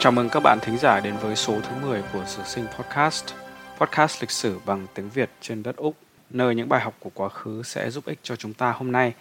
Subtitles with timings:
[0.00, 3.24] Chào mừng các bạn thính giả đến với số thứ 10 của Sử Sinh Podcast,
[3.78, 5.96] podcast lịch sử bằng tiếng Việt trên đất Úc,
[6.30, 9.14] nơi những bài học của quá khứ sẽ giúp ích cho chúng ta hôm nay.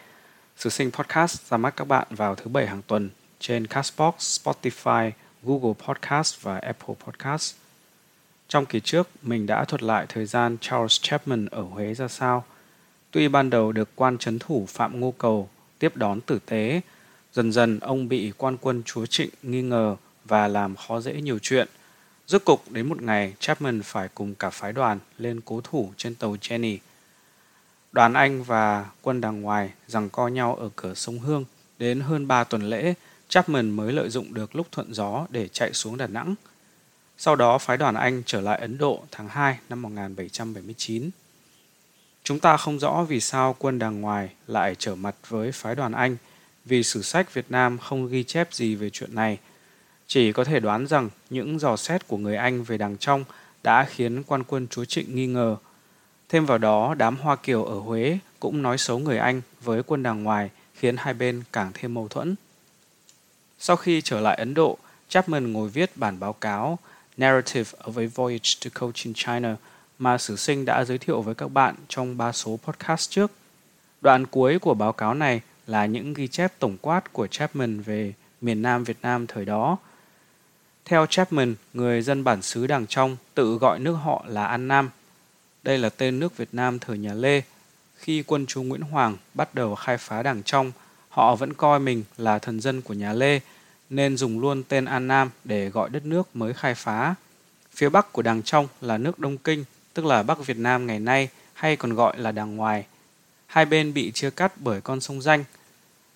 [0.57, 5.11] Sử Sinh Podcast ra mắt các bạn vào thứ bảy hàng tuần trên Castbox, Spotify,
[5.43, 7.55] Google Podcast và Apple Podcast.
[8.47, 12.45] Trong kỳ trước, mình đã thuật lại thời gian Charles Chapman ở Huế ra sao.
[13.11, 15.49] Tuy ban đầu được quan chấn thủ Phạm Ngô Cầu
[15.79, 16.81] tiếp đón tử tế,
[17.33, 19.95] dần dần ông bị quan quân chúa Trịnh nghi ngờ
[20.27, 21.67] và làm khó dễ nhiều chuyện.
[22.27, 26.15] Rốt cục đến một ngày Chapman phải cùng cả phái đoàn lên cố thủ trên
[26.15, 26.77] tàu Jenny.
[27.91, 31.45] Đoàn Anh và quân đằng ngoài rằng co nhau ở cửa sông Hương
[31.79, 32.93] đến hơn 3 tuần lễ,
[33.29, 36.35] Chapman mới lợi dụng được lúc thuận gió để chạy xuống Đà Nẵng.
[37.17, 41.09] Sau đó phái đoàn Anh trở lại Ấn Độ tháng 2 năm 1779.
[42.23, 45.91] Chúng ta không rõ vì sao quân đằng ngoài lại trở mặt với phái đoàn
[45.91, 46.17] Anh
[46.65, 49.37] vì sử sách Việt Nam không ghi chép gì về chuyện này–
[50.07, 53.23] chỉ có thể đoán rằng những dò xét của người Anh về đằng trong
[53.63, 55.57] đã khiến quan quân chúa Trịnh nghi ngờ.
[56.29, 60.03] Thêm vào đó, đám Hoa Kiều ở Huế cũng nói xấu người Anh với quân
[60.03, 62.35] đằng ngoài khiến hai bên càng thêm mâu thuẫn.
[63.59, 64.77] Sau khi trở lại Ấn Độ,
[65.09, 66.79] Chapman ngồi viết bản báo cáo
[67.17, 69.55] Narrative of a Voyage to Cochin China
[69.99, 73.31] mà sử sinh đã giới thiệu với các bạn trong ba số podcast trước.
[74.01, 78.13] Đoạn cuối của báo cáo này là những ghi chép tổng quát của Chapman về
[78.41, 79.77] miền Nam Việt Nam thời đó–
[80.87, 84.89] theo Chapman, người dân bản xứ Đàng Trong tự gọi nước họ là An Nam.
[85.63, 87.41] Đây là tên nước Việt Nam thời nhà Lê.
[87.97, 90.71] Khi quân chúa Nguyễn Hoàng bắt đầu khai phá Đàng Trong,
[91.09, 93.39] họ vẫn coi mình là thần dân của nhà Lê,
[93.89, 97.15] nên dùng luôn tên An Nam để gọi đất nước mới khai phá.
[97.71, 100.99] Phía bắc của Đàng Trong là nước Đông Kinh, tức là Bắc Việt Nam ngày
[100.99, 102.85] nay hay còn gọi là Đàng Ngoài.
[103.47, 105.43] Hai bên bị chia cắt bởi con sông danh.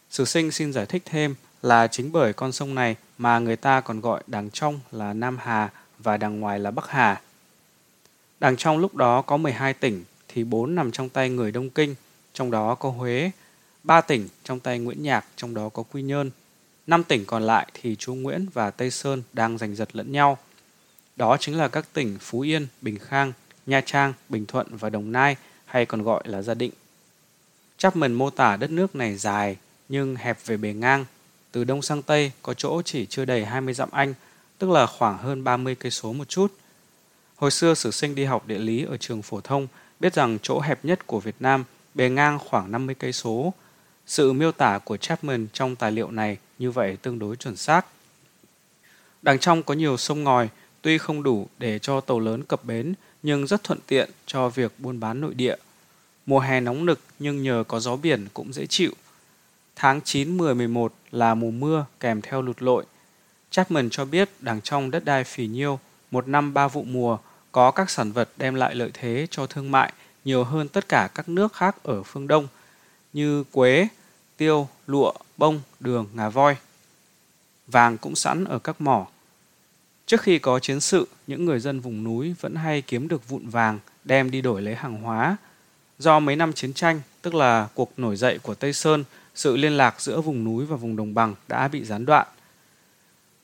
[0.09, 3.81] Sử sinh xin giải thích thêm là chính bởi con sông này mà người ta
[3.81, 7.21] còn gọi đằng trong là Nam Hà và đằng ngoài là Bắc Hà.
[8.39, 11.95] Đằng trong lúc đó có 12 tỉnh thì 4 nằm trong tay người Đông Kinh,
[12.33, 13.31] trong đó có Huế,
[13.83, 16.31] 3 tỉnh trong tay Nguyễn Nhạc, trong đó có Quy Nhơn.
[16.87, 20.37] 5 tỉnh còn lại thì chúa Nguyễn và Tây Sơn đang giành giật lẫn nhau.
[21.15, 23.33] Đó chính là các tỉnh Phú Yên, Bình Khang,
[23.65, 26.71] Nha Trang, Bình Thuận và Đồng Nai hay còn gọi là Gia Định.
[27.77, 29.57] Chapman mô tả đất nước này dài
[29.89, 31.05] nhưng hẹp về bề ngang
[31.51, 34.13] từ đông sang tây có chỗ chỉ chưa đầy 20 dặm Anh,
[34.57, 36.53] tức là khoảng hơn 30 cây số một chút.
[37.35, 39.67] Hồi xưa sử sinh đi học địa lý ở trường phổ thông
[39.99, 41.63] biết rằng chỗ hẹp nhất của Việt Nam
[41.93, 43.53] bề ngang khoảng 50 cây số.
[44.07, 47.85] Sự miêu tả của Chapman trong tài liệu này như vậy tương đối chuẩn xác.
[49.21, 50.49] Đằng trong có nhiều sông ngòi,
[50.81, 54.71] tuy không đủ để cho tàu lớn cập bến nhưng rất thuận tiện cho việc
[54.77, 55.55] buôn bán nội địa.
[56.25, 58.91] Mùa hè nóng nực nhưng nhờ có gió biển cũng dễ chịu–
[59.75, 62.85] Tháng 9, 10, 11 là mùa mưa kèm theo lụt lội.
[63.49, 65.79] Chapman cho biết đằng trong đất đai phì nhiêu,
[66.11, 67.17] một năm ba vụ mùa,
[67.51, 69.93] có các sản vật đem lại lợi thế cho thương mại
[70.25, 72.47] nhiều hơn tất cả các nước khác ở phương Đông
[73.13, 73.87] như quế,
[74.37, 76.55] tiêu, lụa, bông, đường, ngà voi.
[77.67, 79.07] Vàng cũng sẵn ở các mỏ.
[80.05, 83.49] Trước khi có chiến sự, những người dân vùng núi vẫn hay kiếm được vụn
[83.49, 85.37] vàng đem đi đổi lấy hàng hóa.
[85.99, 89.03] Do mấy năm chiến tranh, tức là cuộc nổi dậy của Tây Sơn,
[89.35, 92.27] sự liên lạc giữa vùng núi và vùng đồng bằng đã bị gián đoạn.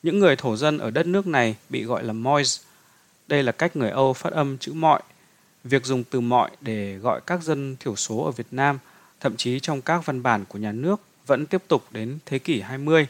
[0.03, 2.59] Những người thổ dân ở đất nước này bị gọi là Mois.
[3.27, 5.01] Đây là cách người Âu phát âm chữ mọi.
[5.63, 8.79] Việc dùng từ mọi để gọi các dân thiểu số ở Việt Nam,
[9.19, 12.61] thậm chí trong các văn bản của nhà nước vẫn tiếp tục đến thế kỷ
[12.61, 13.07] 20.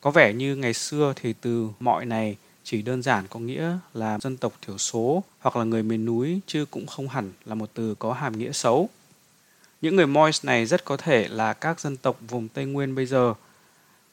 [0.00, 4.18] Có vẻ như ngày xưa thì từ mọi này chỉ đơn giản có nghĩa là
[4.18, 7.70] dân tộc thiểu số hoặc là người miền núi chứ cũng không hẳn là một
[7.74, 8.88] từ có hàm nghĩa xấu.
[9.86, 13.06] Những người Mois này rất có thể là các dân tộc vùng Tây Nguyên bây
[13.06, 13.34] giờ.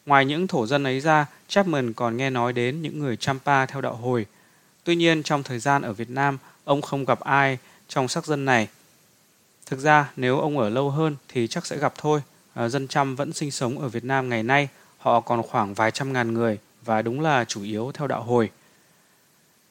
[0.05, 3.81] Ngoài những thổ dân ấy ra, Chapman còn nghe nói đến những người Champa theo
[3.81, 4.25] đạo hồi.
[4.83, 7.57] Tuy nhiên, trong thời gian ở Việt Nam, ông không gặp ai
[7.87, 8.67] trong sắc dân này.
[9.65, 12.21] Thực ra, nếu ông ở lâu hơn thì chắc sẽ gặp thôi.
[12.53, 14.67] À, dân Chăm vẫn sinh sống ở Việt Nam ngày nay,
[14.97, 18.49] họ còn khoảng vài trăm ngàn người và đúng là chủ yếu theo đạo hồi.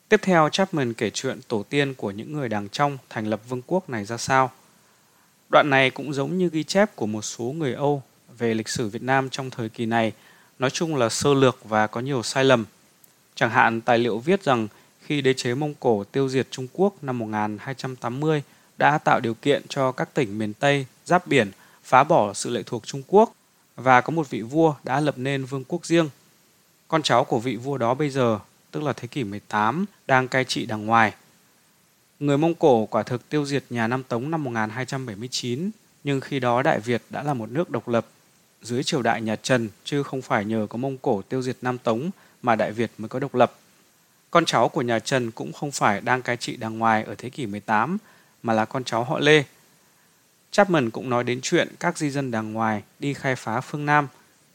[0.08, 3.62] Tiếp theo, Chapman kể chuyện tổ tiên của những người đàng trong thành lập vương
[3.66, 4.50] quốc này ra sao.
[5.52, 8.02] Đoạn này cũng giống như ghi chép của một số người Âu
[8.38, 10.12] về lịch sử Việt Nam trong thời kỳ này,
[10.58, 12.64] nói chung là sơ lược và có nhiều sai lầm.
[13.34, 14.68] Chẳng hạn tài liệu viết rằng
[15.04, 18.42] khi đế chế Mông Cổ tiêu diệt Trung Quốc năm 1280
[18.78, 21.50] đã tạo điều kiện cho các tỉnh miền Tây giáp biển
[21.84, 23.32] phá bỏ sự lệ thuộc Trung Quốc
[23.76, 26.08] và có một vị vua đã lập nên vương quốc riêng.
[26.88, 28.38] Con cháu của vị vua đó bây giờ,
[28.70, 31.12] tức là thế kỷ 18, đang cai trị đằng ngoài.
[32.22, 35.70] Người Mông Cổ quả thực tiêu diệt nhà Nam Tống năm 1279,
[36.04, 38.06] nhưng khi đó Đại Việt đã là một nước độc lập
[38.62, 41.78] dưới triều đại nhà Trần chứ không phải nhờ có Mông Cổ tiêu diệt Nam
[41.78, 42.10] Tống
[42.42, 43.58] mà Đại Việt mới có độc lập.
[44.30, 47.30] Con cháu của nhà Trần cũng không phải đang cai trị đàng ngoài ở thế
[47.30, 47.98] kỷ 18
[48.42, 49.44] mà là con cháu họ Lê.
[50.50, 54.08] Chapman cũng nói đến chuyện các di dân đàng ngoài đi khai phá phương Nam,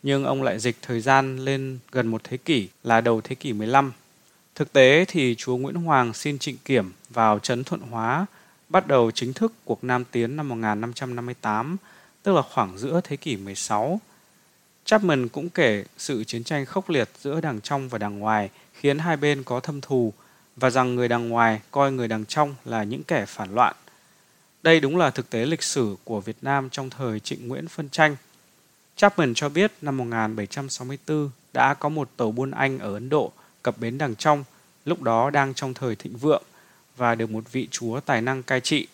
[0.03, 3.53] nhưng ông lại dịch thời gian lên gần một thế kỷ là đầu thế kỷ
[3.53, 3.91] 15.
[4.57, 8.25] Thực tế thì chúa Nguyễn Hoàng xin trịnh kiểm vào trấn Thuận Hóa
[8.69, 11.77] bắt đầu chính thức cuộc Nam Tiến năm 1558,
[12.23, 14.01] tức là khoảng giữa thế kỷ 16.
[14.85, 18.99] Chapman cũng kể sự chiến tranh khốc liệt giữa đằng trong và đằng ngoài khiến
[18.99, 20.13] hai bên có thâm thù
[20.55, 23.75] và rằng người đằng ngoài coi người đằng trong là những kẻ phản loạn.
[24.63, 27.89] Đây đúng là thực tế lịch sử của Việt Nam trong thời Trịnh Nguyễn phân
[27.89, 28.15] tranh.
[28.95, 33.31] Chapman cho biết năm 1764 đã có một tàu buôn Anh ở Ấn Độ
[33.63, 34.43] cập bến đằng trong,
[34.85, 36.43] lúc đó đang trong thời thịnh vượng
[36.97, 38.87] và được một vị chúa tài năng cai trị.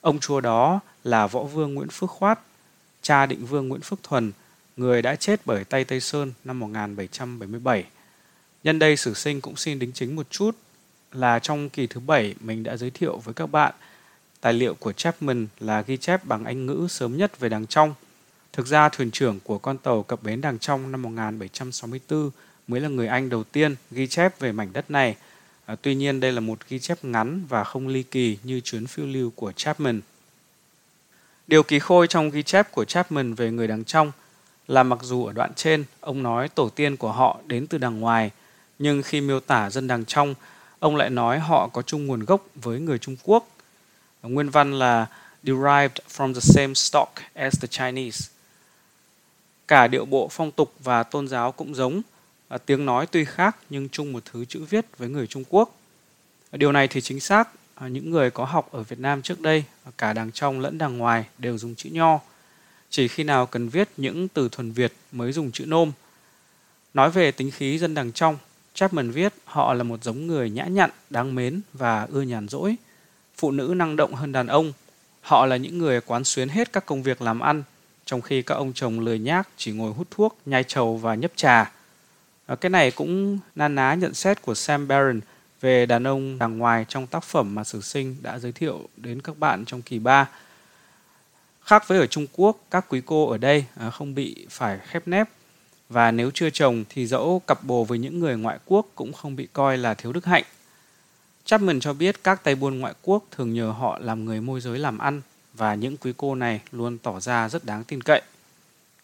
[0.00, 2.40] Ông chúa đó là võ vương Nguyễn Phước Khoát,
[3.02, 4.32] cha định vương Nguyễn Phước Thuần,
[4.76, 7.84] người đã chết bởi tay Tây Sơn năm 1777.
[8.64, 10.56] Nhân đây sử sinh cũng xin đính chính một chút
[11.12, 13.74] là trong kỳ thứ bảy mình đã giới thiệu với các bạn
[14.40, 17.94] tài liệu của Chapman là ghi chép bằng Anh ngữ sớm nhất về đằng trong.
[18.52, 22.30] Thực ra thuyền trưởng của con tàu cập bến đằng trong năm 1764
[22.68, 25.16] mới là người Anh đầu tiên ghi chép về mảnh đất này.
[25.66, 28.86] À, tuy nhiên đây là một ghi chép ngắn và không ly kỳ như chuyến
[28.86, 30.00] phiêu lưu của Chapman.
[31.46, 34.12] Điều kỳ khôi trong ghi chép của Chapman về người đằng trong
[34.68, 38.00] là mặc dù ở đoạn trên ông nói tổ tiên của họ đến từ đằng
[38.00, 38.30] ngoài,
[38.78, 40.34] nhưng khi miêu tả dân đằng trong,
[40.78, 43.48] ông lại nói họ có chung nguồn gốc với người Trung Quốc.
[44.22, 45.06] Nguyên văn là
[45.42, 48.30] derived from the same stock as the Chinese.
[49.68, 52.02] Cả điệu bộ phong tục và tôn giáo cũng giống,
[52.48, 55.78] à, tiếng nói tuy khác nhưng chung một thứ chữ viết với người Trung Quốc.
[56.50, 59.40] À, điều này thì chính xác, à, những người có học ở Việt Nam trước
[59.40, 62.20] đây, à, cả đằng trong lẫn đằng ngoài đều dùng chữ nho.
[62.90, 65.92] Chỉ khi nào cần viết những từ thuần Việt mới dùng chữ nôm.
[66.94, 68.38] Nói về tính khí dân đằng trong,
[68.74, 72.76] Chapman viết họ là một giống người nhã nhặn, đáng mến và ưa nhàn rỗi.
[73.36, 74.72] Phụ nữ năng động hơn đàn ông.
[75.20, 77.62] Họ là những người quán xuyến hết các công việc làm ăn,
[78.04, 81.30] trong khi các ông chồng lười nhác chỉ ngồi hút thuốc, nhai trầu và nhấp
[81.36, 81.72] trà.
[82.48, 85.20] Ờ, cái này cũng na ná nhận xét của Sam Barron
[85.60, 89.20] về đàn ông đàng ngoài trong tác phẩm mà Sử Sinh đã giới thiệu đến
[89.20, 90.28] các bạn trong kỳ 3.
[91.64, 95.08] Khác với ở Trung Quốc, các quý cô ở đây ờ, không bị phải khép
[95.08, 95.28] nép
[95.88, 99.36] và nếu chưa chồng thì dẫu cặp bồ với những người ngoại quốc cũng không
[99.36, 100.44] bị coi là thiếu đức hạnh.
[101.44, 104.78] Chapman cho biết các tay buôn ngoại quốc thường nhờ họ làm người môi giới
[104.78, 105.22] làm ăn
[105.54, 108.22] và những quý cô này luôn tỏ ra rất đáng tin cậy.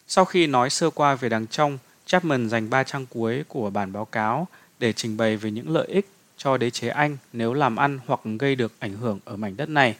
[0.07, 3.93] Sau khi nói sơ qua về đằng trong, Chapman dành 3 trang cuối của bản
[3.93, 4.47] báo cáo
[4.79, 8.19] để trình bày về những lợi ích cho đế chế Anh nếu làm ăn hoặc
[8.39, 9.95] gây được ảnh hưởng ở mảnh đất này.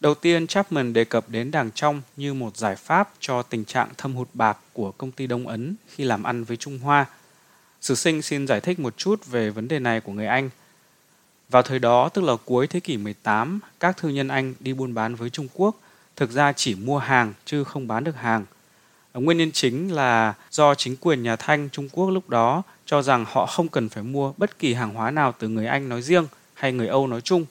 [0.00, 3.88] Đầu tiên, Chapman đề cập đến đàng trong như một giải pháp cho tình trạng
[3.96, 7.06] thâm hụt bạc của công ty Đông Ấn khi làm ăn với Trung Hoa.
[7.80, 10.50] Sử sinh xin giải thích một chút về vấn đề này của người Anh.
[11.48, 14.94] Vào thời đó, tức là cuối thế kỷ 18, các thương nhân Anh đi buôn
[14.94, 15.76] bán với Trung Quốc
[16.16, 18.44] thực ra chỉ mua hàng chứ không bán được hàng.
[19.14, 23.02] Ờ, nguyên nhân chính là do chính quyền nhà Thanh Trung Quốc lúc đó cho
[23.02, 26.02] rằng họ không cần phải mua bất kỳ hàng hóa nào từ người Anh nói
[26.02, 27.46] riêng hay người Âu nói chung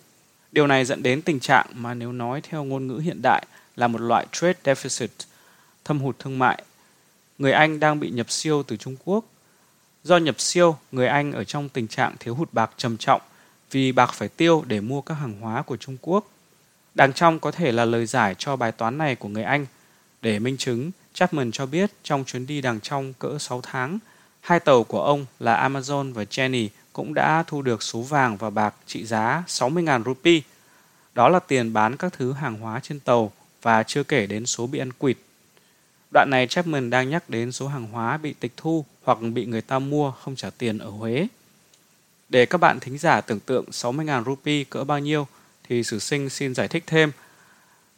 [0.51, 3.45] Điều này dẫn đến tình trạng mà nếu nói theo ngôn ngữ hiện đại
[3.75, 5.07] là một loại trade deficit,
[5.85, 6.63] thâm hụt thương mại.
[7.37, 9.25] Người Anh đang bị nhập siêu từ Trung Quốc.
[10.03, 13.21] Do nhập siêu, người Anh ở trong tình trạng thiếu hụt bạc trầm trọng
[13.71, 16.27] vì bạc phải tiêu để mua các hàng hóa của Trung Quốc.
[16.95, 19.65] Đằng trong có thể là lời giải cho bài toán này của người Anh.
[20.23, 23.99] Để minh chứng, Chapman cho biết trong chuyến đi đằng trong cỡ 6 tháng,
[24.41, 28.49] hai tàu của ông là Amazon và Jenny cũng đã thu được số vàng và
[28.49, 30.39] bạc trị giá 60.000 rupee.
[31.13, 34.67] Đó là tiền bán các thứ hàng hóa trên tàu và chưa kể đến số
[34.67, 35.17] bị ăn quỵt.
[36.13, 39.61] Đoạn này Chapman đang nhắc đến số hàng hóa bị tịch thu hoặc bị người
[39.61, 41.27] ta mua không trả tiền ở Huế.
[42.29, 45.27] Để các bạn thính giả tưởng tượng 60.000 rupee cỡ bao nhiêu
[45.69, 47.11] thì sử sinh xin giải thích thêm.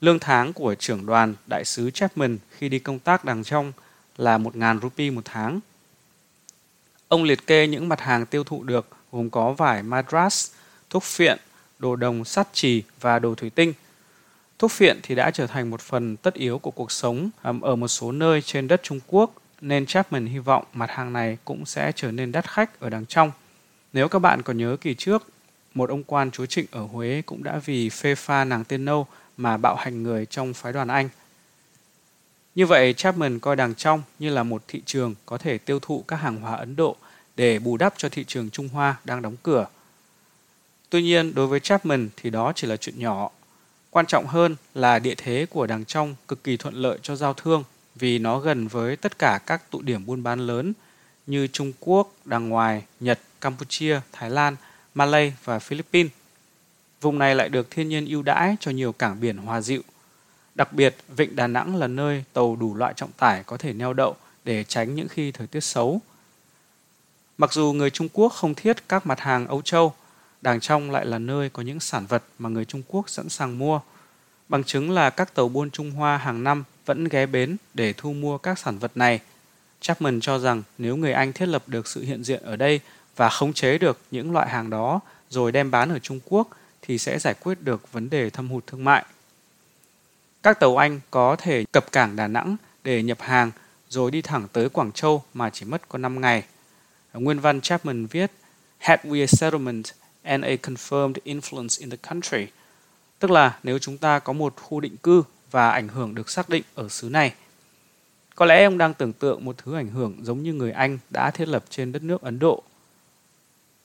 [0.02, 3.72] Lương tháng của trưởng đoàn đại sứ Chapman khi đi công tác đằng trong
[4.18, 5.60] là 1.000 rupee một tháng–
[7.08, 10.52] Ông liệt kê những mặt hàng tiêu thụ được gồm có vải madras,
[10.90, 11.38] thuốc phiện,
[11.80, 13.74] đồ đồng sắt trì và đồ thủy tinh.
[14.60, 17.30] Thuốc phiện thì đã trở thành một phần tất yếu của cuộc sống
[17.62, 21.38] ở một số nơi trên đất Trung Quốc nên Chapman hy vọng mặt hàng này
[21.46, 23.32] cũng sẽ trở nên đắt khách ở đằng trong.
[23.94, 25.28] Nếu các bạn còn nhớ kỳ trước,
[25.74, 29.08] một ông quan chúa Trịnh ở Huế cũng đã vì phê pha nàng tiên nâu
[29.38, 31.10] mà bạo hành người trong phái đoàn Anh.
[32.56, 36.04] Như vậy, Chapman coi đằng trong như là một thị trường có thể tiêu thụ
[36.08, 36.96] các hàng hóa Ấn Độ
[37.36, 39.68] để bù đắp cho thị trường Trung Hoa đang đóng cửa.
[40.90, 43.30] Tuy nhiên, đối với Chapman thì đó chỉ là chuyện nhỏ.
[43.90, 47.34] Quan trọng hơn là địa thế của đằng trong cực kỳ thuận lợi cho giao
[47.34, 47.64] thương
[47.96, 50.74] vì nó gần với tất cả các tụ điểm buôn bán lớn
[51.28, 54.56] như Trung Quốc, Đàng Ngoài, Nhật, Campuchia, Thái Lan,
[54.94, 56.12] Malay và Philippines.
[57.06, 59.82] Vùng này lại được thiên nhiên ưu đãi cho nhiều cảng biển hòa dịu.
[60.56, 63.94] Đặc biệt, vịnh Đà Nẵng là nơi tàu đủ loại trọng tải có thể neo
[63.94, 66.02] đậu để tránh những khi thời tiết xấu.
[67.38, 69.94] Mặc dù người Trung Quốc không thiết các mặt hàng Âu Châu,
[70.42, 73.58] Đàng Trong lại là nơi có những sản vật mà người Trung Quốc sẵn sàng
[73.58, 73.80] mua.
[74.50, 78.14] Bằng chứng là các tàu buôn Trung Hoa hàng năm vẫn ghé bến để thu
[78.14, 79.20] mua các sản vật này.
[79.82, 82.80] Chapman cho rằng nếu người Anh thiết lập được sự hiện diện ở đây
[83.16, 86.48] và khống chế được những loại hàng đó rồi đem bán ở Trung Quốc
[86.88, 89.06] thì sẽ giải quyết được vấn đề thâm hụt thương mại.
[90.44, 93.52] Các tàu Anh có thể cập cảng Đà Nẵng để nhập hàng
[93.90, 96.44] rồi đi thẳng tới Quảng Châu mà chỉ mất có 5 ngày.
[97.14, 98.32] Nguyên văn Chapman viết
[98.78, 99.84] Had we a settlement
[100.24, 102.48] and a confirmed influence in the country,
[103.20, 106.50] tức là nếu chúng ta có một khu định cư và ảnh hưởng được xác
[106.50, 107.34] định ở xứ này.
[108.36, 111.32] Có lẽ ông đang tưởng tượng một thứ ảnh hưởng giống như người Anh đã
[111.32, 112.64] thiết lập trên đất nước Ấn Độ.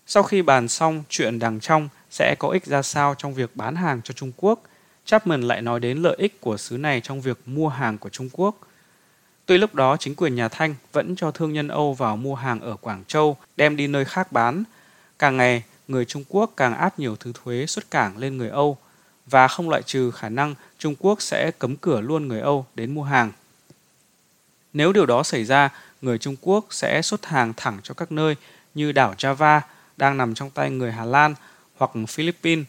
[0.06, 3.76] Sau khi bàn xong chuyện đằng trong sẽ có ích ra sao trong việc bán
[3.76, 4.62] hàng cho Trung Quốc,
[5.04, 8.28] Chapman lại nói đến lợi ích của xứ này trong việc mua hàng của Trung
[8.32, 8.56] Quốc.
[9.46, 12.60] Tuy lúc đó chính quyền nhà Thanh vẫn cho thương nhân Âu vào mua hàng
[12.60, 14.64] ở Quảng Châu đem đi nơi khác bán,
[15.18, 18.78] càng ngày người Trung Quốc càng áp nhiều thứ thuế xuất cảng lên người Âu
[19.26, 22.94] và không loại trừ khả năng Trung Quốc sẽ cấm cửa luôn người Âu đến
[22.94, 23.32] mua hàng.
[24.72, 25.70] Nếu điều đó xảy ra,
[26.02, 28.36] người Trung Quốc sẽ xuất hàng thẳng cho các nơi
[28.74, 29.60] như đảo Java
[29.96, 31.34] đang nằm trong tay người Hà Lan
[31.80, 32.66] hoặc Philippines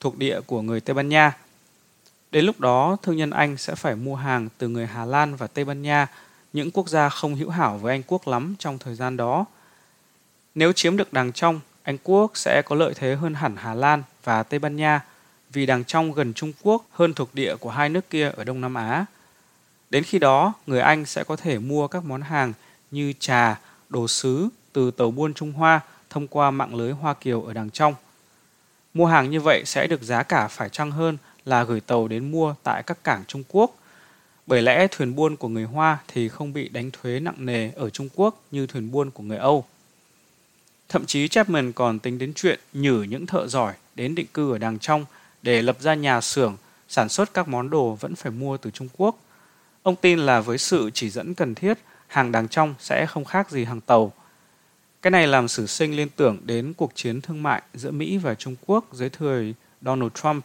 [0.00, 1.36] thuộc địa của người Tây Ban Nha.
[2.30, 5.46] Đến lúc đó, thương nhân Anh sẽ phải mua hàng từ người Hà Lan và
[5.46, 6.06] Tây Ban Nha,
[6.52, 9.44] những quốc gia không hữu hảo với Anh Quốc lắm trong thời gian đó.
[10.54, 14.02] Nếu chiếm được đàng trong, Anh Quốc sẽ có lợi thế hơn hẳn Hà Lan
[14.24, 15.00] và Tây Ban Nha
[15.50, 18.60] vì đàng trong gần Trung Quốc hơn thuộc địa của hai nước kia ở Đông
[18.60, 19.06] Nam Á.
[19.90, 22.52] Đến khi đó, người Anh sẽ có thể mua các món hàng
[22.90, 27.42] như trà, đồ sứ từ tàu buôn Trung Hoa thông qua mạng lưới Hoa Kiều
[27.42, 27.94] ở Đàng trong.
[28.94, 32.30] Mua hàng như vậy sẽ được giá cả phải chăng hơn là gửi tàu đến
[32.30, 33.76] mua tại các cảng Trung Quốc.
[34.46, 37.90] Bởi lẽ thuyền buôn của người Hoa thì không bị đánh thuế nặng nề ở
[37.90, 39.64] Trung Quốc như thuyền buôn của người Âu.
[40.88, 44.58] Thậm chí Chapman còn tính đến chuyện nhử những thợ giỏi đến định cư ở
[44.58, 45.04] đàng trong
[45.42, 46.56] để lập ra nhà xưởng
[46.88, 49.18] sản xuất các món đồ vẫn phải mua từ Trung Quốc.
[49.82, 53.50] Ông tin là với sự chỉ dẫn cần thiết, hàng đàng trong sẽ không khác
[53.50, 54.12] gì hàng tàu.
[55.02, 58.34] Cái này làm sử sinh liên tưởng đến cuộc chiến thương mại giữa Mỹ và
[58.34, 60.44] Trung Quốc dưới thời Donald Trump.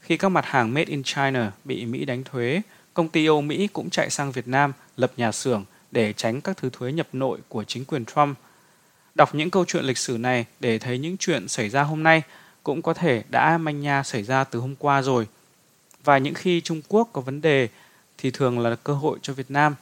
[0.00, 2.62] Khi các mặt hàng made in China bị Mỹ đánh thuế,
[2.94, 6.56] công ty Âu Mỹ cũng chạy sang Việt Nam lập nhà xưởng để tránh các
[6.56, 8.38] thứ thuế nhập nội của chính quyền Trump.
[9.14, 12.22] Đọc những câu chuyện lịch sử này để thấy những chuyện xảy ra hôm nay
[12.62, 15.26] cũng có thể đã manh nha xảy ra từ hôm qua rồi.
[16.04, 17.68] Và những khi Trung Quốc có vấn đề
[18.18, 19.74] thì thường là cơ hội cho Việt Nam.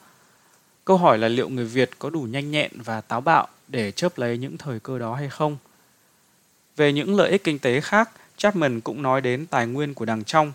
[0.85, 4.19] Câu hỏi là liệu người Việt có đủ nhanh nhẹn và táo bạo để chớp
[4.19, 5.57] lấy những thời cơ đó hay không?
[6.77, 10.25] Về những lợi ích kinh tế khác, Chapman cũng nói đến tài nguyên của đằng
[10.25, 10.53] trong.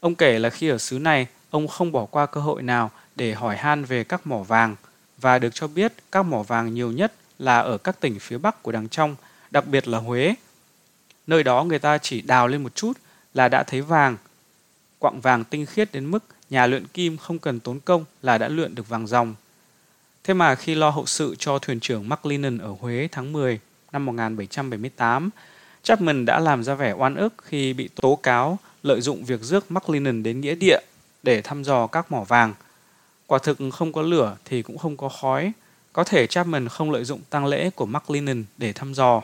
[0.00, 3.34] Ông kể là khi ở xứ này, ông không bỏ qua cơ hội nào để
[3.34, 4.76] hỏi han về các mỏ vàng
[5.18, 8.62] và được cho biết các mỏ vàng nhiều nhất là ở các tỉnh phía bắc
[8.62, 9.16] của đằng trong,
[9.50, 10.34] đặc biệt là Huế.
[11.26, 12.92] Nơi đó người ta chỉ đào lên một chút
[13.34, 14.16] là đã thấy vàng.
[14.98, 18.48] Quặng vàng tinh khiết đến mức nhà luyện kim không cần tốn công là đã
[18.48, 19.34] luyện được vàng dòng.
[20.24, 23.60] Thế mà khi lo hậu sự cho thuyền trưởng McLennan ở Huế tháng 10
[23.92, 25.30] năm 1778,
[25.82, 29.70] Chapman đã làm ra vẻ oan ức khi bị tố cáo lợi dụng việc rước
[29.70, 30.78] McLennan đến nghĩa địa
[31.22, 32.54] để thăm dò các mỏ vàng.
[33.26, 35.52] Quả thực không có lửa thì cũng không có khói.
[35.92, 39.22] Có thể Chapman không lợi dụng tang lễ của McLennan để thăm dò.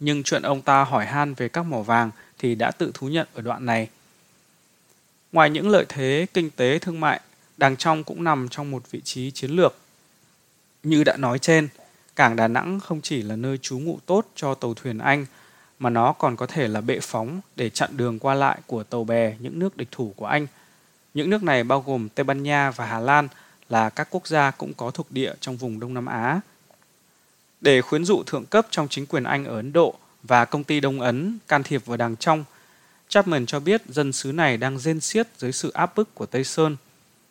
[0.00, 3.26] Nhưng chuyện ông ta hỏi han về các mỏ vàng thì đã tự thú nhận
[3.34, 3.88] ở đoạn này.
[5.32, 7.20] Ngoài những lợi thế kinh tế thương mại,
[7.56, 9.74] Đàng Trong cũng nằm trong một vị trí chiến lược.
[10.88, 11.68] Như đã nói trên,
[12.16, 15.26] cảng Đà Nẵng không chỉ là nơi trú ngụ tốt cho tàu thuyền Anh,
[15.78, 19.04] mà nó còn có thể là bệ phóng để chặn đường qua lại của tàu
[19.04, 20.46] bè những nước địch thủ của Anh.
[21.14, 23.28] Những nước này bao gồm Tây Ban Nha và Hà Lan
[23.68, 26.40] là các quốc gia cũng có thuộc địa trong vùng Đông Nam Á.
[27.60, 30.80] Để khuyến dụ thượng cấp trong chính quyền Anh ở Ấn Độ và công ty
[30.80, 32.44] Đông Ấn can thiệp vào đàng trong–
[33.08, 36.44] Chapman cho biết dân xứ này đang rên xiết dưới sự áp bức của Tây
[36.44, 36.76] Sơn.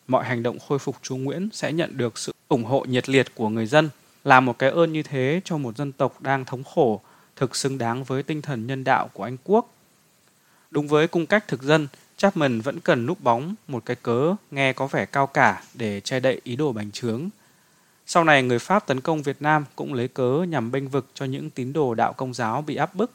[0.08, 3.34] Mọi hành động khôi phục Chu Nguyễn sẽ nhận được sự ủng hộ nhiệt liệt
[3.34, 3.90] của người dân,
[4.24, 7.00] là một cái ơn như thế cho một dân tộc đang thống khổ,
[7.36, 9.74] thực xứng đáng với tinh thần nhân đạo của Anh Quốc.
[10.70, 14.72] Đúng với cung cách thực dân, Chapman vẫn cần núp bóng một cái cớ nghe
[14.72, 17.28] có vẻ cao cả để che đậy ý đồ bành trướng.
[18.06, 21.24] Sau này người Pháp tấn công Việt Nam cũng lấy cớ nhằm bênh vực cho
[21.24, 23.10] những tín đồ đạo công giáo bị áp bức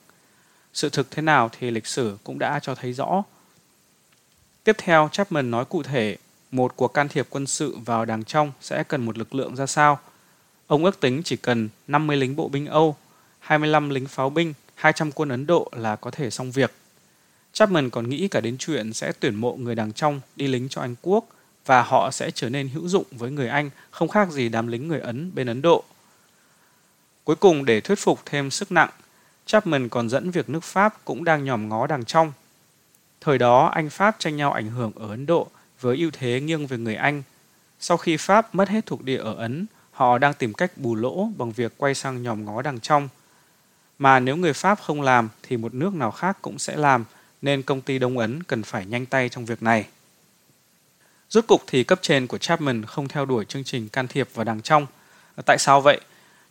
[0.74, 3.24] sự thực thế nào thì lịch sử cũng đã cho thấy rõ.
[4.64, 6.18] Tiếp theo, Chapman nói cụ thể
[6.54, 9.66] một cuộc can thiệp quân sự vào đàng trong sẽ cần một lực lượng ra
[9.66, 10.00] sao.
[10.68, 12.96] Ông ước tính chỉ cần 50 lính bộ binh Âu,
[13.40, 16.74] 25 lính pháo binh, 200 quân Ấn Độ là có thể xong việc.
[17.54, 20.82] Chapman còn nghĩ cả đến chuyện sẽ tuyển mộ người đằng trong đi lính cho
[20.82, 21.26] Anh Quốc
[21.66, 24.88] và họ sẽ trở nên hữu dụng với người Anh không khác gì đám lính
[24.88, 25.84] người Ấn bên Ấn Độ.
[27.24, 28.90] Cuối cùng để thuyết phục thêm sức nặng,
[29.46, 32.34] Chapman còn dẫn việc nước Pháp cũng đang nhòm ngó đằng trong.
[33.22, 35.48] Thời đó Anh Pháp tranh nhau ảnh hưởng ở Ấn Độ
[35.84, 37.24] với ưu thế nghiêng về người Anh.
[37.80, 41.30] Sau khi Pháp mất hết thuộc địa ở Ấn, họ đang tìm cách bù lỗ
[41.38, 43.10] bằng việc quay sang nhòm ngó đằng trong.
[44.00, 47.06] Mà nếu người Pháp không làm thì một nước nào khác cũng sẽ làm,
[47.42, 49.88] nên công ty Đông Ấn cần phải nhanh tay trong việc này.
[51.30, 54.44] Rốt cục thì cấp trên của Chapman không theo đuổi chương trình can thiệp vào
[54.44, 54.86] đằng trong.
[55.46, 56.02] Tại sao vậy?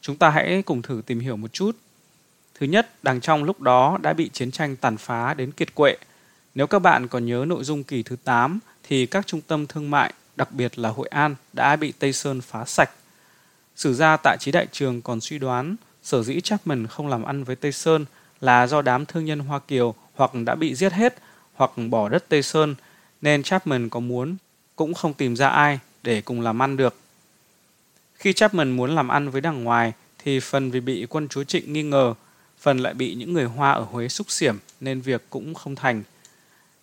[0.01, 1.77] Chúng ta hãy cùng thử tìm hiểu một chút.
[2.55, 5.97] Thứ nhất, đằng trong lúc đó đã bị chiến tranh tàn phá đến kiệt quệ.
[6.55, 9.91] Nếu các bạn còn nhớ nội dung kỳ thứ 8 thì các trung tâm thương
[9.91, 12.91] mại, đặc biệt là Hội An, đã bị Tây Sơn phá sạch.
[13.77, 17.45] Sử gia tại trí đại trường còn suy đoán sở dĩ Chapman không làm ăn
[17.45, 18.05] với Tây Sơn
[18.41, 21.19] là do đám thương nhân Hoa Kiều hoặc đã bị giết hết
[21.55, 22.75] hoặc bỏ đất Tây Sơn
[23.23, 24.37] nên Chapman có muốn
[24.77, 26.97] cũng không tìm ra ai để cùng làm ăn được.
[28.15, 31.73] Khi Chapman muốn làm ăn với đằng ngoài thì phần vì bị quân chúa Trịnh
[31.73, 32.15] nghi ngờ,
[32.61, 36.03] phần lại bị những người Hoa ở Huế xúc xiểm nên việc cũng không thành.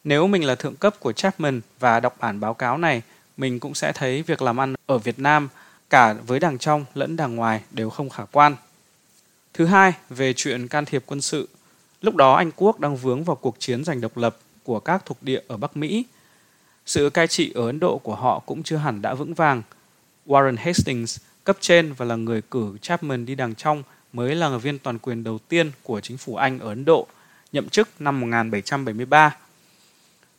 [0.03, 3.01] Nếu mình là thượng cấp của Chapman và đọc bản báo cáo này,
[3.37, 5.49] mình cũng sẽ thấy việc làm ăn ở Việt Nam
[5.89, 8.55] cả với đảng trong lẫn đảng ngoài đều không khả quan.
[9.53, 11.49] Thứ hai, về chuyện can thiệp quân sự.
[12.01, 15.17] Lúc đó Anh Quốc đang vướng vào cuộc chiến giành độc lập của các thuộc
[15.21, 16.05] địa ở Bắc Mỹ.
[16.85, 19.61] Sự cai trị ở Ấn Độ của họ cũng chưa hẳn đã vững vàng.
[20.25, 24.79] Warren Hastings, cấp trên và là người cử Chapman đi đằng trong mới là viên
[24.79, 27.07] toàn quyền đầu tiên của chính phủ Anh ở Ấn Độ,
[27.51, 29.35] nhậm chức năm 1773.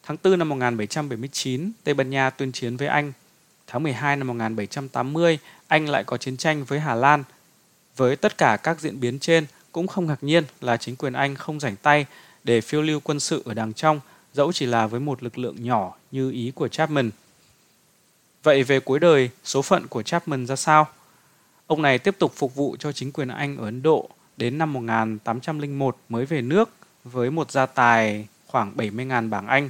[0.02, 3.12] Tháng 4 năm 1779, Tây Ban Nha tuyên chiến với Anh.
[3.66, 7.24] Tháng 12 năm 1780, Anh lại có chiến tranh với Hà Lan.
[7.96, 11.34] Với tất cả các diễn biến trên, cũng không ngạc nhiên là chính quyền Anh
[11.34, 12.06] không rảnh tay
[12.44, 14.00] để phiêu lưu quân sự ở đằng trong,
[14.32, 17.10] dẫu chỉ là với một lực lượng nhỏ như ý của Chapman.
[18.42, 20.88] Vậy về cuối đời, số phận của Chapman ra sao?
[21.66, 24.72] Ông này tiếp tục phục vụ cho chính quyền Anh ở Ấn Độ đến năm
[24.72, 26.70] 1801 mới về nước
[27.04, 29.68] với một gia tài khoảng 70.000 bảng Anh.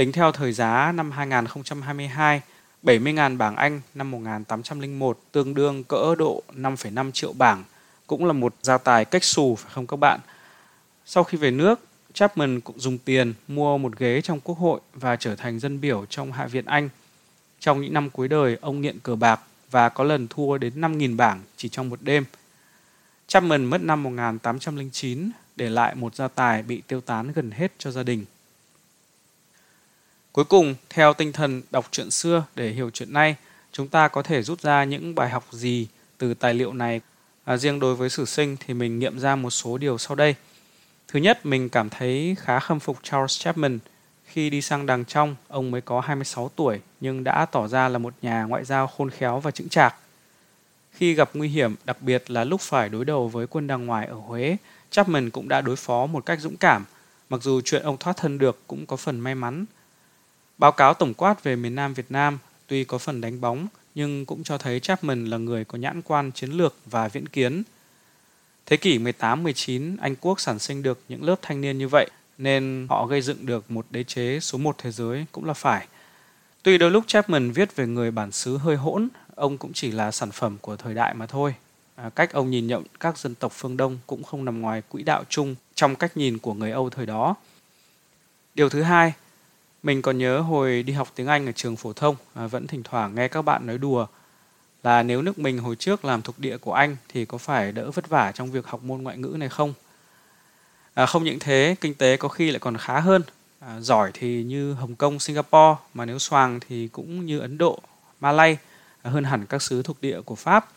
[0.00, 2.40] Tính theo thời giá năm 2022,
[2.82, 7.64] 70.000 bảng Anh năm 1801 tương đương cỡ độ 5,5 triệu bảng,
[8.06, 10.20] cũng là một gia tài cách xù phải không các bạn?
[11.06, 11.80] Sau khi về nước,
[12.12, 16.06] Chapman cũng dùng tiền mua một ghế trong quốc hội và trở thành dân biểu
[16.06, 16.88] trong Hạ viện Anh.
[17.58, 21.16] Trong những năm cuối đời, ông nghiện cờ bạc và có lần thua đến 5.000
[21.16, 22.24] bảng chỉ trong một đêm.
[23.26, 27.90] Chapman mất năm 1809 để lại một gia tài bị tiêu tán gần hết cho
[27.90, 28.24] gia đình.
[30.32, 33.36] Cuối cùng, theo tinh thần đọc chuyện xưa để hiểu chuyện nay,
[33.72, 35.86] chúng ta có thể rút ra những bài học gì
[36.18, 37.00] từ tài liệu này.
[37.44, 40.34] À, riêng đối với sử sinh thì mình nghiệm ra một số điều sau đây.
[41.08, 43.78] Thứ nhất, mình cảm thấy khá khâm phục Charles Chapman.
[44.24, 47.98] Khi đi sang đằng trong, ông mới có 26 tuổi nhưng đã tỏ ra là
[47.98, 49.94] một nhà ngoại giao khôn khéo và chững chạc.
[50.92, 54.06] Khi gặp nguy hiểm, đặc biệt là lúc phải đối đầu với quân đằng ngoài
[54.06, 54.56] ở Huế,
[54.90, 56.84] Chapman cũng đã đối phó một cách dũng cảm,
[57.30, 59.64] mặc dù chuyện ông thoát thân được cũng có phần may mắn.
[60.60, 64.26] Báo cáo tổng quát về miền Nam Việt Nam tuy có phần đánh bóng nhưng
[64.26, 67.62] cũng cho thấy Chapman là người có nhãn quan chiến lược và viễn kiến.
[68.66, 72.86] Thế kỷ 18-19, Anh Quốc sản sinh được những lớp thanh niên như vậy nên
[72.90, 75.86] họ gây dựng được một đế chế số một thế giới cũng là phải.
[76.62, 80.10] Tuy đôi lúc Chapman viết về người bản xứ hơi hỗn, ông cũng chỉ là
[80.10, 81.54] sản phẩm của thời đại mà thôi.
[81.96, 85.02] À, cách ông nhìn nhận các dân tộc phương Đông cũng không nằm ngoài quỹ
[85.02, 87.34] đạo chung trong cách nhìn của người Âu thời đó.
[88.54, 89.12] Điều thứ hai,
[89.82, 92.82] mình còn nhớ hồi đi học tiếng Anh ở trường phổ thông, à, vẫn thỉnh
[92.82, 94.06] thoảng nghe các bạn nói đùa
[94.82, 97.90] là nếu nước mình hồi trước làm thuộc địa của Anh thì có phải đỡ
[97.90, 99.74] vất vả trong việc học môn ngoại ngữ này không?
[100.94, 103.22] À, không những thế, kinh tế có khi lại còn khá hơn.
[103.60, 107.78] À, giỏi thì như Hồng Kông, Singapore, mà nếu xoàng thì cũng như Ấn Độ,
[108.20, 108.58] Malay,
[109.02, 110.68] à, hơn hẳn các xứ thuộc địa của Pháp.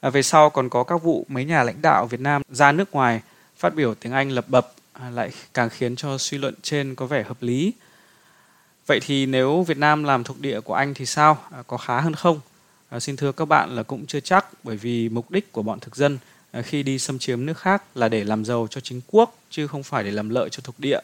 [0.00, 2.92] À, về sau còn có các vụ mấy nhà lãnh đạo Việt Nam ra nước
[2.92, 3.20] ngoài
[3.56, 7.06] phát biểu tiếng Anh lập bập à, lại càng khiến cho suy luận trên có
[7.06, 7.72] vẻ hợp lý.
[8.86, 11.38] Vậy thì nếu Việt Nam làm thuộc địa của Anh thì sao?
[11.50, 12.40] À, có khá hơn không?
[12.88, 15.80] À, xin thưa các bạn là cũng chưa chắc bởi vì mục đích của bọn
[15.80, 16.18] thực dân
[16.50, 19.66] à, khi đi xâm chiếm nước khác là để làm giàu cho chính quốc chứ
[19.66, 21.00] không phải để làm lợi cho thuộc địa.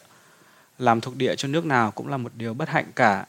[0.79, 3.25] Làm thuộc địa cho nước nào cũng là một điều bất hạnh cả.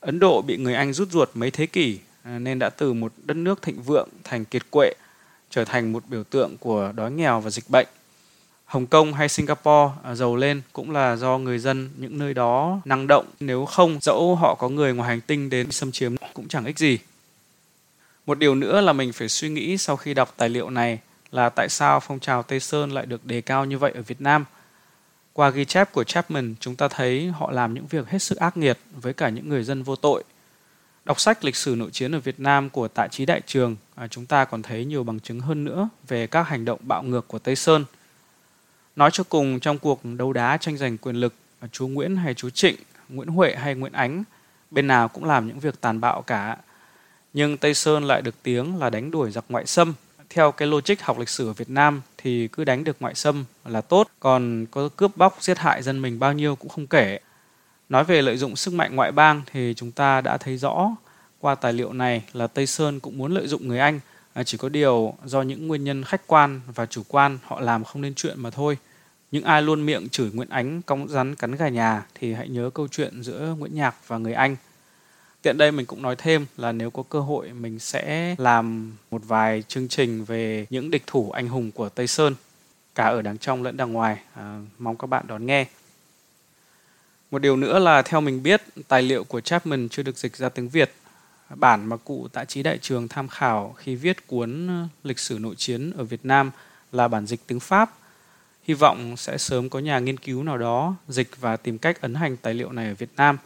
[0.00, 3.12] Ấn Độ bị người Anh rút ruột mấy thế kỷ à, nên đã từ một
[3.24, 4.94] đất nước thịnh vượng thành kiệt quệ,
[5.50, 7.86] trở thành một biểu tượng của đói nghèo và dịch bệnh.
[8.72, 12.80] Hồng Kông hay Singapore à, giàu lên cũng là do người dân những nơi đó
[12.84, 16.48] năng động, nếu không dẫu họ có người ngoài hành tinh đến xâm chiếm cũng
[16.48, 16.98] chẳng ích gì.
[18.26, 20.98] Một điều nữa là mình phải suy nghĩ sau khi đọc tài liệu này
[21.32, 24.20] là tại sao phong trào Tây Sơn lại được đề cao như vậy ở Việt
[24.20, 24.44] Nam.
[25.32, 28.56] Qua ghi chép của Chapman, chúng ta thấy họ làm những việc hết sức ác
[28.56, 30.24] nghiệt với cả những người dân vô tội.
[31.04, 34.08] Đọc sách lịch sử nội chiến ở Việt Nam của Tạ Chí Đại Trường, à,
[34.08, 37.28] chúng ta còn thấy nhiều bằng chứng hơn nữa về các hành động bạo ngược
[37.28, 37.84] của Tây Sơn.
[38.96, 42.34] Nói cho cùng, trong cuộc đấu đá tranh giành quyền lực, à, chú Nguyễn hay
[42.34, 42.76] chú Trịnh,
[43.08, 44.24] Nguyễn Huệ hay Nguyễn Ánh,
[44.70, 46.56] bên nào cũng làm những việc tàn bạo cả.
[47.32, 49.94] Nhưng Tây Sơn lại được tiếng là đánh đuổi giặc ngoại xâm.
[50.30, 53.44] Theo cái logic học lịch sử ở Việt Nam thì cứ đánh được ngoại xâm
[53.64, 57.18] là tốt, còn có cướp bóc giết hại dân mình bao nhiêu cũng không kể.
[57.88, 60.90] Nói về lợi dụng sức mạnh ngoại bang thì chúng ta đã thấy rõ
[61.40, 64.00] qua tài liệu này là Tây Sơn cũng muốn lợi dụng người Anh,
[64.32, 67.84] à, chỉ có điều do những nguyên nhân khách quan và chủ quan họ làm
[67.84, 68.78] không nên chuyện mà thôi.
[69.30, 72.70] Những ai luôn miệng chửi Nguyễn Ánh cong rắn cắn gà nhà thì hãy nhớ
[72.74, 74.56] câu chuyện giữa Nguyễn Nhạc và người Anh.
[75.42, 79.22] Tiện đây mình cũng nói thêm là nếu có cơ hội mình sẽ làm một
[79.24, 82.34] vài chương trình về những địch thủ anh hùng của Tây Sơn,
[82.94, 84.18] cả ở đằng trong lẫn đằng ngoài.
[84.34, 85.66] À, mong các bạn đón nghe.
[87.30, 90.48] Một điều nữa là theo mình biết, tài liệu của Chapman chưa được dịch ra
[90.48, 90.92] tiếng Việt.
[91.50, 95.38] Bản mà cụ Tạ Trí Đại Trường tham khảo khi viết cuốn ờ, Lịch sử
[95.38, 96.50] nội chiến ở Việt Nam
[96.92, 97.94] là bản dịch tiếng Pháp.
[98.62, 102.14] Hy vọng sẽ sớm có nhà nghiên cứu nào đó dịch và tìm cách ấn
[102.14, 103.38] hành tài liệu này ở Việt Nam.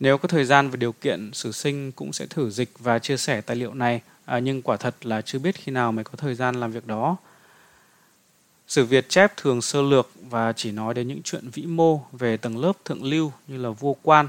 [0.00, 3.16] Nếu có thời gian và điều kiện, sử sinh cũng sẽ thử dịch và chia
[3.16, 6.12] sẻ tài liệu này, à, nhưng quả thật là chưa biết khi nào mới có
[6.16, 7.16] thời gian làm việc đó.
[8.68, 12.36] Sử Việt chép thường sơ lược và chỉ nói đến những chuyện vĩ mô về
[12.36, 14.28] tầng lớp thượng lưu như là vua quan.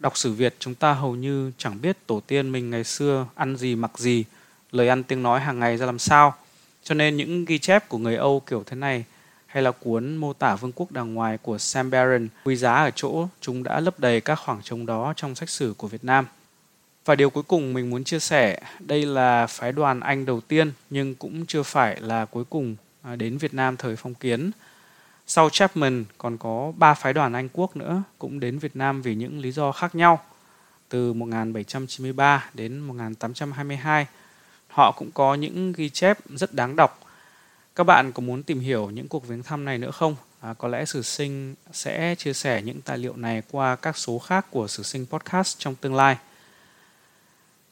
[0.00, 3.56] Đọc sử Việt chúng ta hầu như chẳng biết tổ tiên mình ngày xưa ăn
[3.56, 4.24] gì mặc gì,
[4.72, 6.34] lời ăn tiếng nói hàng ngày ra làm sao.
[6.82, 9.04] Cho nên những ghi chép của người Âu kiểu thế này
[9.46, 12.90] hay là cuốn mô tả vương quốc đàng ngoài của Sam Barron quý giá ở
[12.90, 16.26] chỗ chúng đã lấp đầy các khoảng trống đó trong sách sử của Việt Nam.
[17.04, 20.72] Và điều cuối cùng mình muốn chia sẻ, đây là phái đoàn Anh đầu tiên
[20.90, 24.50] nhưng cũng chưa phải là cuối cùng à, đến Việt Nam thời phong kiến.
[25.32, 29.14] Sau Chapman còn có ba phái đoàn Anh quốc nữa cũng đến Việt Nam vì
[29.14, 30.20] những lý do khác nhau.
[30.88, 34.06] Từ 1793 đến 1822,
[34.68, 37.00] họ cũng có những ghi chép rất đáng đọc.
[37.74, 40.16] Các bạn có muốn tìm hiểu những cuộc viếng thăm này nữa không?
[40.40, 44.18] À, có lẽ Sử Sinh sẽ chia sẻ những tài liệu này qua các số
[44.18, 46.16] khác của Sử Sinh Podcast trong tương lai.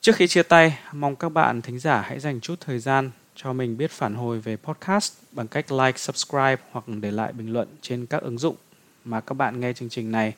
[0.00, 3.10] Trước khi chia tay, mong các bạn thính giả hãy dành chút thời gian
[3.42, 7.52] cho mình biết phản hồi về podcast bằng cách like, subscribe hoặc để lại bình
[7.52, 8.56] luận trên các ứng dụng
[9.04, 10.34] mà các bạn nghe chương trình này.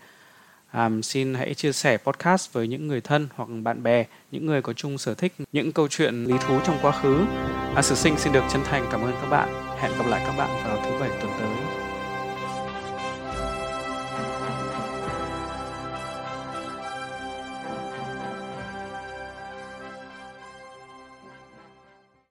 [0.73, 4.63] Um, xin hãy chia sẻ podcast với những người thân hoặc bạn bè, những người
[4.63, 7.25] có chung sở thích những câu chuyện lý thú trong quá khứ.
[7.77, 9.77] À, Sử sinh xin được chân thành cảm ơn các bạn.
[9.79, 11.70] Hẹn gặp lại các bạn vào thứ bảy tuần tới.